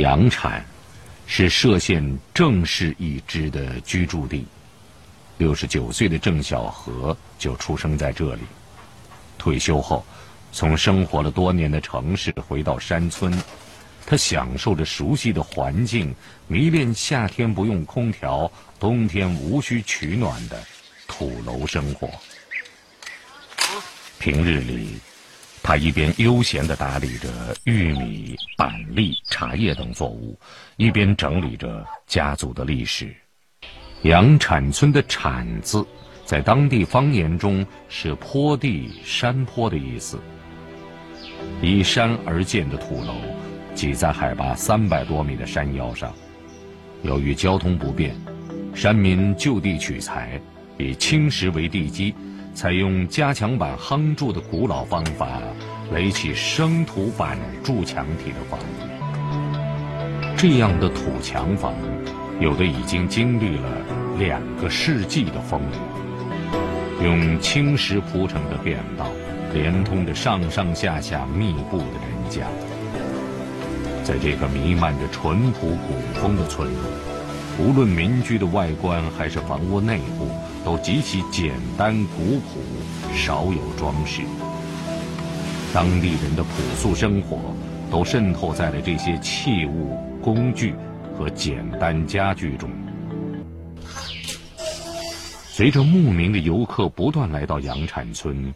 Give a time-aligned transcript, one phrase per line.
[0.00, 0.64] 阳产
[1.26, 4.46] 是歙县郑氏一支的居住地。
[5.38, 8.42] 六十九岁的郑小河就出生在这里。
[9.38, 10.04] 退休后，
[10.52, 13.32] 从生活了多年的城市回到山村，
[14.06, 16.14] 他享受着熟悉的环境，
[16.46, 20.62] 迷恋夏天不用空调、冬天无需取暖的
[21.06, 22.10] 土楼生活。
[24.18, 24.98] 平日里，
[25.70, 27.28] 他一边悠闲地打理着
[27.62, 30.36] 玉米、板栗、茶叶等作物，
[30.76, 33.14] 一边整理着家族的历史。
[34.02, 35.86] 杨铲村的“铲”字，
[36.24, 40.18] 在当地方言中是坡地、山坡的意思。
[41.62, 43.14] 依山而建的土楼，
[43.72, 46.12] 挤在海拔三百多米的山腰上。
[47.04, 48.12] 由于交通不便，
[48.74, 50.40] 山民就地取材，
[50.78, 52.12] 以青石为地基。
[52.54, 55.40] 采用加强板夯筑的古老方法，
[55.92, 60.36] 垒起生土板筑墙体的房屋。
[60.36, 61.72] 这样的土墙房，
[62.40, 63.68] 有的已经经历了
[64.18, 67.04] 两个世纪的风雨。
[67.04, 69.06] 用青石铺成的便道，
[69.54, 72.46] 连通着上上下下密布的人家。
[74.04, 76.80] 在这个弥漫着淳朴古风的村落。
[77.58, 80.28] 无论民居的外观还是房屋内部，
[80.64, 82.60] 都极其简单古朴，
[83.14, 84.22] 少有装饰。
[85.72, 87.38] 当地人的朴素生活，
[87.90, 90.74] 都渗透在了这些器物、工具
[91.16, 92.68] 和简单家具中。
[95.48, 98.52] 随着慕名的游客不断来到杨产村，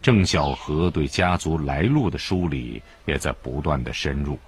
[0.00, 4.38] 郑小河对家族来路的梳理也在不断的深入。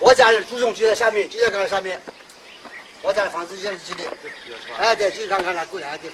[0.00, 1.98] 我家的祖宗就在下面，就在岗上面。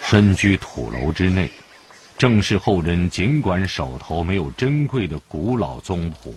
[0.03, 1.51] 身居土楼之内，
[2.17, 6.35] 郑氏后人尽管手头没有珍贵的古老宗谱，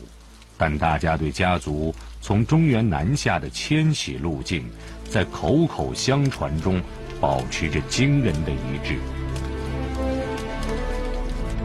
[0.57, 4.69] 但大家对家族从中原南下的迁徙路径，
[5.09, 6.81] 在口口相传中
[7.19, 8.97] 保持着惊人的一致。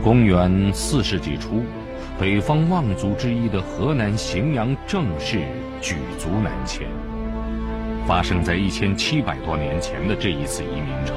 [0.02, 1.64] 公元四世纪初，
[2.20, 5.40] 北方望族之一的河南荥阳郑氏
[5.82, 6.86] 举族南迁。
[8.06, 11.12] 发生在一千七百多年前的这一次移民潮，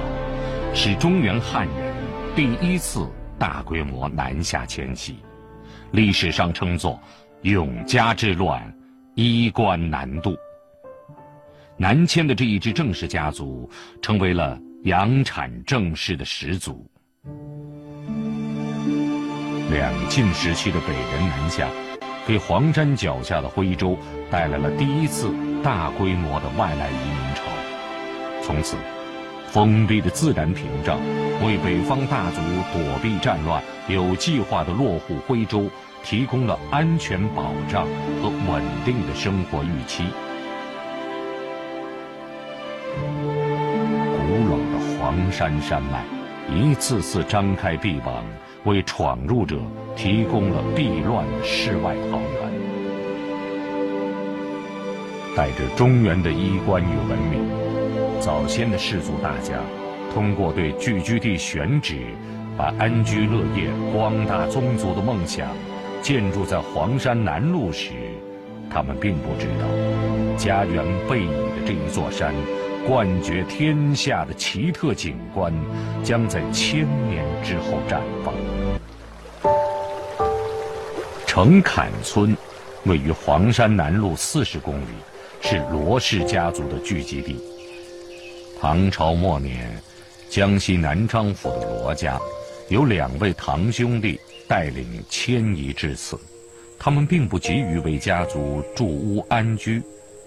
[0.73, 1.95] 是中原汉人
[2.35, 3.07] 第一次
[3.38, 5.17] 大规模南下迁徙，
[5.91, 6.99] 历史上称作
[7.44, 8.75] “永嘉之乱，
[9.13, 10.35] 衣冠南渡”。
[11.78, 13.69] 南迁的这一支郑氏家族，
[14.01, 16.89] 成为了阳产郑氏的始祖。
[19.69, 21.69] 两晋时期的北人南下，
[22.29, 23.97] 给黄山脚下的徽州
[24.29, 25.34] 带来了第一次。
[25.63, 27.41] 大规模的外来移民潮，
[28.44, 28.78] 从此，
[29.47, 31.00] 封闭的自然屏障
[31.44, 32.40] 为北方大族
[32.72, 35.69] 躲避战乱、有计划的落户徽州
[36.03, 37.85] 提供了安全保障
[38.22, 40.06] 和稳定的生活预期。
[44.16, 46.06] 古老的黄山山脉，
[46.56, 48.23] 一次次张开臂膀，
[48.69, 49.57] 为闯入者
[49.96, 52.50] 提供了避乱的世外桃源。
[55.35, 57.41] 带着中原的衣冠与文明，
[58.19, 59.59] 早先的氏族大家，
[60.13, 61.96] 通过对聚居地选址，
[62.58, 65.47] 把安居乐业、光大宗族的梦想
[66.02, 67.91] 建筑在黄山南麓时，
[68.69, 72.34] 他们并不知道，家园背倚的这一座山，
[72.85, 75.53] 冠绝天下的奇特景观，
[76.03, 78.34] 将在千年之后绽放。
[81.41, 82.35] 程坎村，
[82.83, 84.88] 位于黄山南麓四十公里。
[85.39, 87.38] 是罗氏家族的聚集地。
[88.59, 89.72] 唐朝末年，
[90.29, 92.19] 江西南昌府的罗家，
[92.67, 96.19] 有两位堂兄弟带领迁移至此。
[96.78, 99.81] 他们并不急于为家族筑屋安居，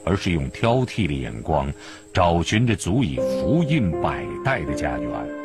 [0.06, 1.70] 而是用挑剔的眼光，
[2.10, 5.41] 找寻着足以福荫百代的家园。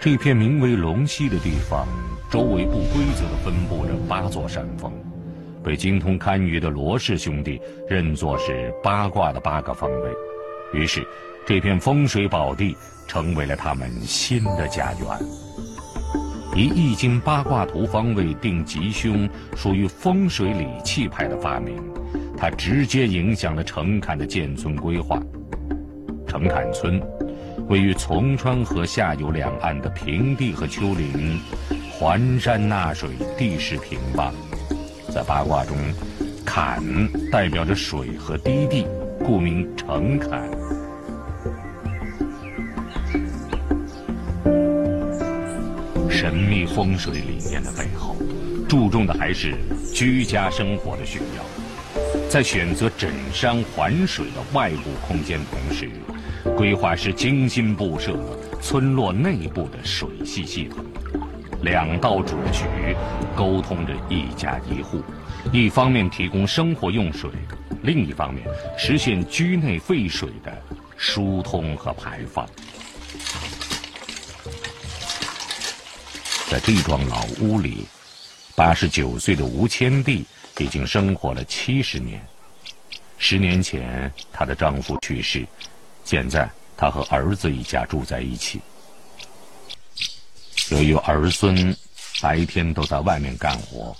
[0.00, 1.84] 这片名为龙溪的地方，
[2.30, 4.92] 周围不规则地分布着八座山峰。
[5.64, 10.10] 被精通堪舆的罗氏兄弟认作是八卦的八个方位，
[10.72, 11.04] 于是
[11.44, 12.76] 这片风水宝地
[13.08, 15.18] 成为了他们新的家园。
[16.54, 21.82] 以《易经》八卦图方位定吉凶，属于风水理气派的发明，
[22.36, 25.20] 它直接影响了城坎的建村规划。
[26.24, 27.02] 城坎村
[27.68, 31.38] 位于从川河下游两岸的平地和丘陵，
[31.92, 34.32] 环山纳水，地势平洼。
[35.12, 35.76] 在八卦中，
[36.46, 36.82] 坎
[37.30, 38.86] 代表着水和低地，
[39.18, 40.48] 故名城坎。
[46.08, 48.16] 神秘风水理念的背后，
[48.66, 49.54] 注重的还是
[49.92, 51.44] 居家生活的需要。
[52.30, 55.90] 在选择枕山环水的外部空间同时，
[56.58, 60.84] 规划师精心布设了村落内部的水系系统。
[61.62, 62.66] 两道主渠
[63.36, 65.00] 沟通着一家一户，
[65.52, 67.30] 一方面提供生活用水，
[67.84, 68.44] 另一方面
[68.76, 70.52] 实现居内废水的
[70.96, 72.44] 疏通和排放。
[76.48, 77.86] 在这幢老屋里，
[78.56, 80.24] 八十九岁的吴千娣
[80.58, 82.20] 已经生活了七十年。
[83.16, 85.46] 十年前，她的丈夫去世，
[86.08, 88.62] 现在他和儿子一家住在一起。
[90.70, 91.76] 由于儿孙
[92.22, 93.94] 白天都在外面干活，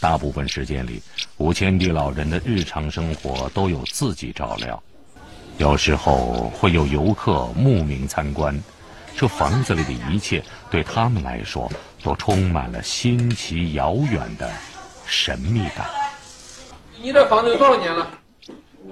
[0.00, 1.02] 大部分时间里，
[1.36, 4.82] 吴千娣老人的日常生活都有自己照料。
[5.58, 8.58] 有时候会有游客慕名参观，
[9.14, 11.70] 这房子里的一切对他们来说
[12.02, 14.50] 都充满了新奇遥远的
[15.04, 15.86] 神秘感。
[17.02, 18.10] 你这房子有多少年了？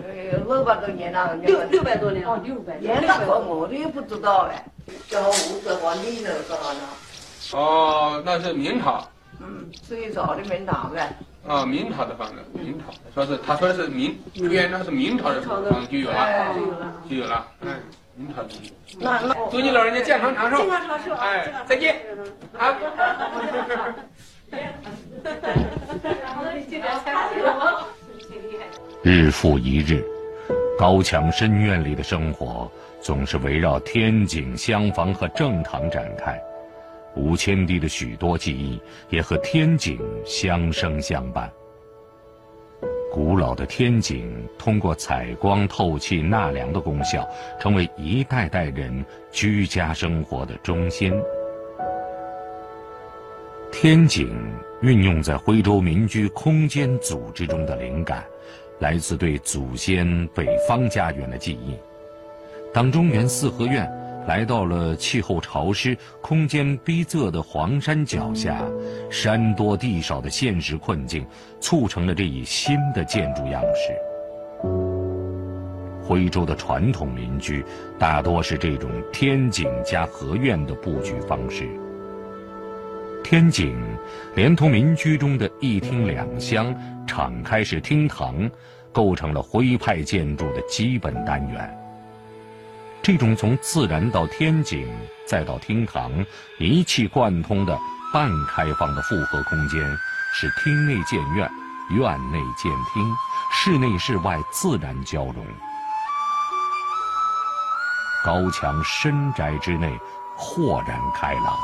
[0.03, 4.65] 呃，六百多年了，六六百多年哦，六百年了，我都也不知道哎。
[5.09, 6.81] 这屋子往里头干啥呢？
[7.53, 9.07] 哦，那是明朝。
[9.41, 11.15] 嗯，最早的明朝呗。
[11.47, 12.85] 啊，明朝的房子，明朝
[13.15, 17.81] 说是他说的是明，原来是明朝的房子就有了，就有了，就有了，哎，
[18.15, 18.49] 明朝的。
[18.99, 21.97] 那那祝你老人家健康长寿，健康长寿，哎，再见，
[22.59, 22.77] 啊。
[29.01, 30.05] 日复一日，
[30.77, 32.69] 高墙深院里的生活
[33.01, 36.37] 总是围绕天井、厢房和正堂展开。
[37.15, 41.49] 吴千娣的许多记忆也和天井相生相伴。
[43.13, 44.29] 古老的天井
[44.59, 47.27] 通过采光、透气、纳凉的功效，
[47.61, 51.13] 成为一代代人居家生活的中心。
[53.71, 54.29] 天井
[54.83, 58.25] 运用在徽州民居空间组织中的灵感，
[58.81, 61.77] 来自对祖先北方家园的记忆。
[62.73, 63.91] 当中原四合院。
[64.27, 68.63] 来到了气候潮湿、空间逼仄的黄山脚下，
[69.09, 71.27] 山多地少的现实困境，
[71.61, 73.97] 促成了这一新的建筑样式。
[76.03, 77.65] 徽州的传统民居
[77.99, 81.67] 大多是这种天井加合院的布局方式。
[83.31, 83.79] 天井
[84.35, 86.75] 连同民居中的一厅两厢、
[87.07, 88.51] 敞开式厅堂，
[88.91, 91.79] 构成了徽派建筑的基本单元。
[93.03, 94.89] 这种从自然到天井
[95.27, 96.11] 再到厅堂
[96.59, 97.79] 一气贯通的
[98.15, 99.79] 半开放的复合空间，
[100.33, 101.47] 使厅内建院，
[101.91, 103.15] 院内建厅，
[103.53, 105.45] 室内室外自然交融。
[108.25, 110.01] 高墙深宅之内
[110.35, 111.55] 豁然开朗，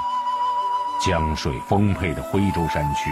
[1.00, 3.10] 江水丰沛的徽州山区，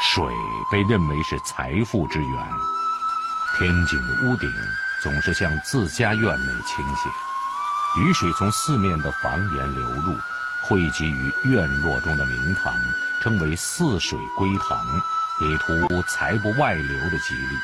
[0.00, 0.24] 水
[0.70, 2.46] 被认为是财富之源。
[3.58, 4.50] 天井的屋顶
[5.02, 7.10] 总是向自家院内倾斜。
[8.00, 10.16] 雨水从四面的房檐流入，
[10.62, 12.72] 汇集于院落中的明堂，
[13.20, 14.78] 称为“四水归堂”，
[15.42, 17.56] 以图财不外流的吉利。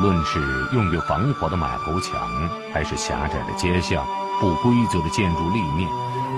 [0.00, 0.40] 论是
[0.72, 2.28] 用于防火的马头墙，
[2.72, 4.06] 还是狭窄的街巷、
[4.40, 5.88] 不规则的建筑立面，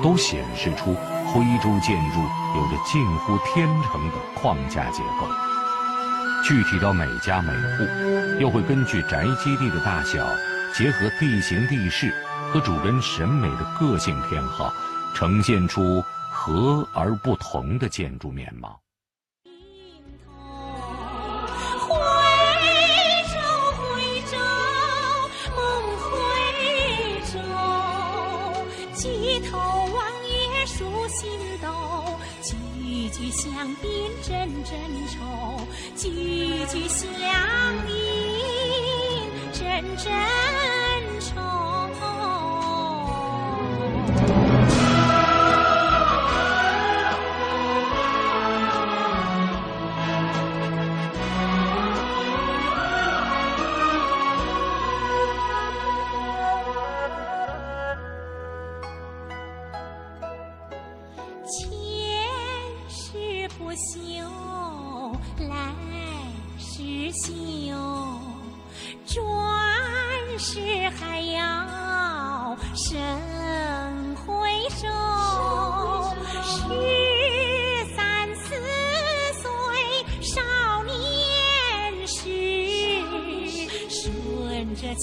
[0.03, 0.95] 都显示出
[1.27, 2.21] 徽州建筑
[2.57, 5.27] 有着近乎天成的框架结构。
[6.45, 10.19] 具体到每家每户，又会根据宅基地的大小，
[10.75, 12.13] 结合地形地势
[12.53, 14.73] 和主人审美的个性偏好，
[15.15, 18.82] 呈现出和而不同的建筑面貌。
[33.23, 33.89] 与香槟
[34.21, 34.77] 阵阵
[35.07, 35.57] 愁
[35.95, 36.11] 句
[36.67, 37.09] 句相
[37.89, 40.72] 应阵阵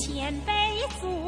[0.02, 0.54] 前辈
[1.02, 1.19] 祖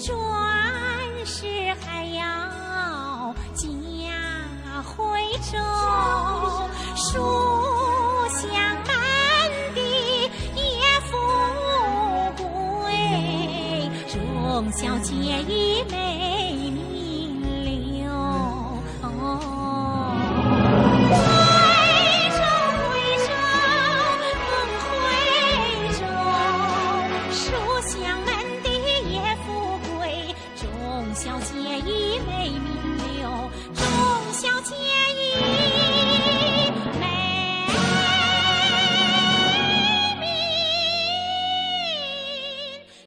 [0.00, 1.46] 转世
[1.78, 5.58] 还要嫁回州，
[6.96, 7.20] 书
[8.30, 8.48] 香
[8.86, 8.90] 满
[9.74, 9.78] 地
[10.56, 10.62] 也
[11.02, 11.12] 富
[12.38, 12.88] 贵，
[14.08, 15.12] 忠孝节
[15.46, 16.19] 义美。